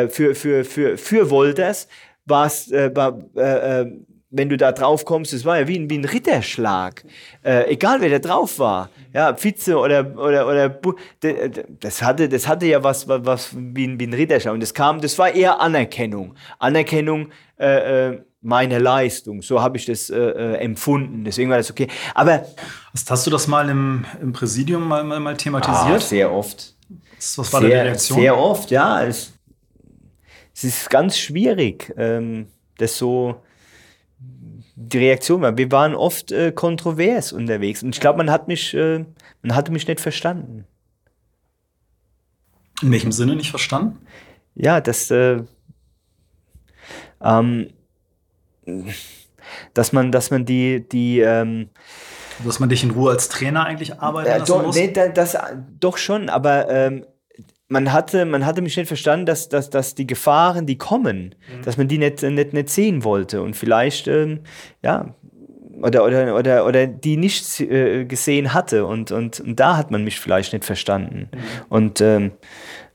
für, 0.08 0.36
für, 0.36 0.64
für, 0.64 0.98
für 0.98 1.30
Wolters 1.30 1.90
warst, 2.26 2.72
war, 2.72 3.20
wenn 4.34 4.50
du 4.50 4.58
da 4.58 4.72
drauf 4.72 5.06
kommst, 5.06 5.32
das 5.32 5.46
war 5.46 5.60
ja 5.60 5.68
wie 5.68 5.78
ein, 5.78 5.90
wie 5.90 5.98
ein 5.98 6.06
Ritterschlag. 6.06 7.06
Äh, 7.44 7.72
egal 7.72 8.02
wer 8.02 8.10
da 8.10 8.20
drauf 8.20 8.58
war. 8.60 8.90
Ja, 9.14 9.34
Pfütze 9.34 9.78
oder, 9.78 10.18
oder, 10.18 10.48
oder, 10.48 10.82
das 11.80 12.02
hatte, 12.02 12.28
das 12.28 12.48
hatte 12.48 12.66
ja 12.66 12.84
was, 12.84 13.08
was 13.08 13.56
wie, 13.56 13.86
ein, 13.86 14.00
wie 14.00 14.08
ein 14.08 14.14
Ritterschlag. 14.14 14.54
Und 14.54 14.60
das 14.60 14.74
kam, 14.74 15.00
das 15.02 15.18
war 15.20 15.34
eher 15.34 15.62
Anerkennung. 15.62 16.36
Anerkennung, 16.60 17.30
äh, 17.58 18.10
äh 18.10 18.22
meiner 18.46 18.80
Leistung. 18.80 19.42
So 19.42 19.62
habe 19.62 19.78
ich 19.78 19.86
das 19.86 20.10
äh, 20.10 20.18
äh, 20.18 20.56
empfunden. 20.58 21.24
Deswegen 21.24 21.50
war 21.50 21.58
das 21.58 21.72
okay. 21.72 21.88
Aber. 22.14 22.46
Hast, 23.08 23.26
du 23.26 23.32
das 23.32 23.48
mal 23.48 23.70
im, 23.70 24.04
im 24.22 24.34
Präsidium 24.34 24.86
mal, 24.86 25.04
mal, 25.04 25.22
mal 25.22 25.38
thematisiert? 25.38 25.96
Ah, 25.96 26.00
sehr 26.00 26.30
oft. 26.30 26.76
Was 27.38 27.54
war 27.54 27.62
sehr, 27.62 27.70
die 27.70 27.76
Reaktion? 27.76 28.20
Sehr 28.20 28.38
oft, 28.38 28.70
ja. 28.70 29.04
Es, 29.06 29.32
es 30.54 30.64
ist 30.66 30.90
ganz 30.90 31.18
schwierig, 31.18 31.94
ähm, 31.96 32.48
das 32.78 32.98
so 32.98 33.42
die 34.90 34.98
Reaktion 34.98 35.42
war. 35.42 35.58
Wir 35.58 35.72
waren 35.72 35.96
oft 35.96 36.32
äh, 36.32 36.52
kontrovers 36.52 37.32
unterwegs 37.32 37.84
und 37.84 37.96
ich 37.96 38.02
glaube, 38.02 38.18
man 38.18 38.30
hat 38.30 38.48
mich, 38.48 38.74
äh, 38.74 39.06
man 39.42 39.56
hatte 39.56 39.72
mich 39.72 39.88
nicht 39.88 40.02
verstanden. 40.02 40.66
In 42.82 42.92
welchem 42.92 43.12
Sinne 43.12 43.36
nicht 43.36 43.50
verstanden? 43.50 44.06
Ja, 44.56 44.82
dass, 44.82 45.10
äh, 45.10 45.42
ähm, 47.22 47.70
dass 49.74 49.94
man, 49.94 50.12
dass 50.12 50.32
man 50.32 50.46
die, 50.46 50.88
die, 50.88 51.20
ähm, 51.20 51.70
dass 52.44 52.60
man 52.60 52.70
dich 52.70 52.84
in 52.84 52.92
Ruhe 52.92 53.12
als 53.12 53.30
Trainer 53.30 53.66
eigentlich 53.66 54.00
arbeiten 54.00 54.30
lassen 54.30 54.46
doch, 54.46 54.64
muss? 54.64 54.76
Nee, 54.76 54.92
das, 54.92 55.38
doch 55.80 55.98
schon, 55.98 56.30
aber 56.30 56.70
ähm, 56.70 57.06
man 57.74 57.92
hatte, 57.92 58.26
man 58.26 58.46
hatte 58.46 58.62
mich 58.62 58.78
nicht 58.78 58.88
verstanden, 58.88 59.26
dass, 59.26 59.50
dass, 59.50 59.70
dass 59.70 59.96
die 59.96 60.06
Gefahren, 60.08 60.68
die 60.68 60.78
kommen, 60.78 61.36
mhm. 61.52 61.64
dass 61.64 61.76
man 61.76 61.88
die 61.88 61.98
nicht, 61.98 62.22
nicht, 62.22 62.54
nicht 62.54 62.70
sehen 62.70 63.04
wollte. 63.04 63.42
Und 63.42 63.56
vielleicht, 63.56 64.08
ähm, 64.08 64.42
ja, 64.84 65.14
oder, 65.82 66.06
oder, 66.06 66.36
oder, 66.36 66.66
oder 66.66 66.88
die 66.88 67.18
nicht 67.18 67.60
äh, 67.60 68.06
gesehen 68.06 68.54
hatte. 68.54 68.86
Und, 68.86 69.12
und, 69.12 69.40
und, 69.40 69.60
da 69.60 69.76
hat 69.76 69.90
man 69.90 70.04
mich 70.04 70.20
vielleicht 70.20 70.54
nicht 70.54 70.66
verstanden. 70.66 71.30
Mhm. 71.32 71.40
Und 71.68 72.02
ähm, 72.02 72.32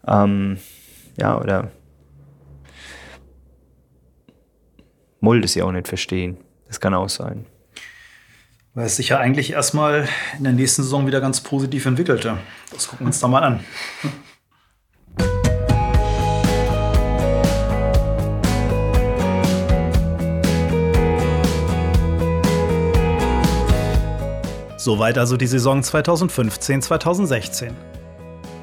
ähm, 0.07 0.59
ja, 1.19 1.39
oder 1.39 1.73
wollte 5.21 5.49
sie 5.49 5.63
auch 5.63 5.73
nicht 5.73 5.89
verstehen. 5.89 6.39
Das 6.69 6.79
kann 6.79 6.95
auch 6.95 7.09
sein. 7.09 7.47
Weil 8.75 8.87
es 8.87 8.97
sich 8.97 9.09
ja 9.09 9.19
eigentlich 9.19 9.53
erstmal 9.53 10.09
in 10.37 10.45
der 10.45 10.53
nächsten 10.53 10.85
Saison 10.85 11.05
wieder 11.09 11.21
ganz 11.21 11.41
positiv 11.41 11.85
entwickelte. 11.87 12.39
Das 12.73 12.87
gucken 12.87 13.07
wir 13.07 13.09
uns 13.09 13.19
da 13.19 13.27
mal 13.27 13.43
an. 13.43 13.61
Soweit 24.89 25.19
also 25.19 25.37
die 25.37 25.47
Saison 25.47 25.83
2015-2016. 25.83 27.73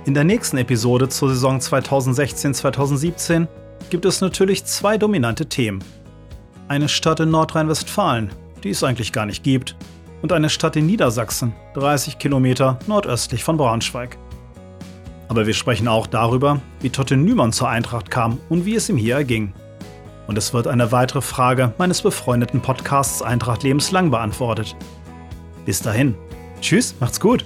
In 0.08 0.15
der 0.15 0.24
nächsten 0.24 0.58
Episode 0.58 1.08
zur 1.08 1.29
Saison 1.29 1.60
2016-2017 1.60 3.48
gibt 3.91 4.05
es 4.05 4.22
natürlich 4.22 4.65
zwei 4.65 4.98
dominante 4.98 5.46
Themen. 5.46 5.84
Eine 6.67 6.89
Stadt 6.89 7.20
in 7.20 7.29
Nordrhein-Westfalen, 7.29 8.32
die 8.63 8.72
es 8.72 8.84
eigentlich 8.84 9.13
gar 9.13 9.27
nicht 9.27 9.44
gibt, 9.44 9.75
und 10.24 10.32
eine 10.32 10.50
Stadt 10.50 10.75
in 10.75 10.88
Niedersachsen, 10.88 11.53
30 11.75 12.17
Kilometer 12.17 12.79
nordöstlich 12.88 13.44
von 13.44 13.58
Braunschweig. 13.58 14.17
Aber 15.27 15.46
wir 15.46 15.53
sprechen 15.53 15.88
auch 15.88 16.08
darüber, 16.08 16.60
wie 16.79 16.89
Totte 16.89 17.17
Nümann 17.17 17.53
zur 17.53 17.70
Eintracht 17.70 18.10
kam 18.10 18.39
und 18.50 18.65
wie 18.65 18.74
es 18.74 18.89
ihm 18.89 18.98
hier 18.98 19.13
erging. 19.13 19.53
Und 20.25 20.39
es 20.39 20.55
wird 20.55 20.65
eine 20.65 20.91
weitere 20.91 21.22
Frage 21.22 21.75
meines 21.77 22.01
befreundeten 22.01 22.62
Podcasts 22.62 23.22
Eintracht 23.22 23.62
lebenslang 23.62 24.10
beantwortet. 24.10 24.75
Bis 25.65 25.81
dahin. 25.81 26.15
Tschüss, 26.62 26.95
macht's 27.00 27.19
gut. 27.19 27.43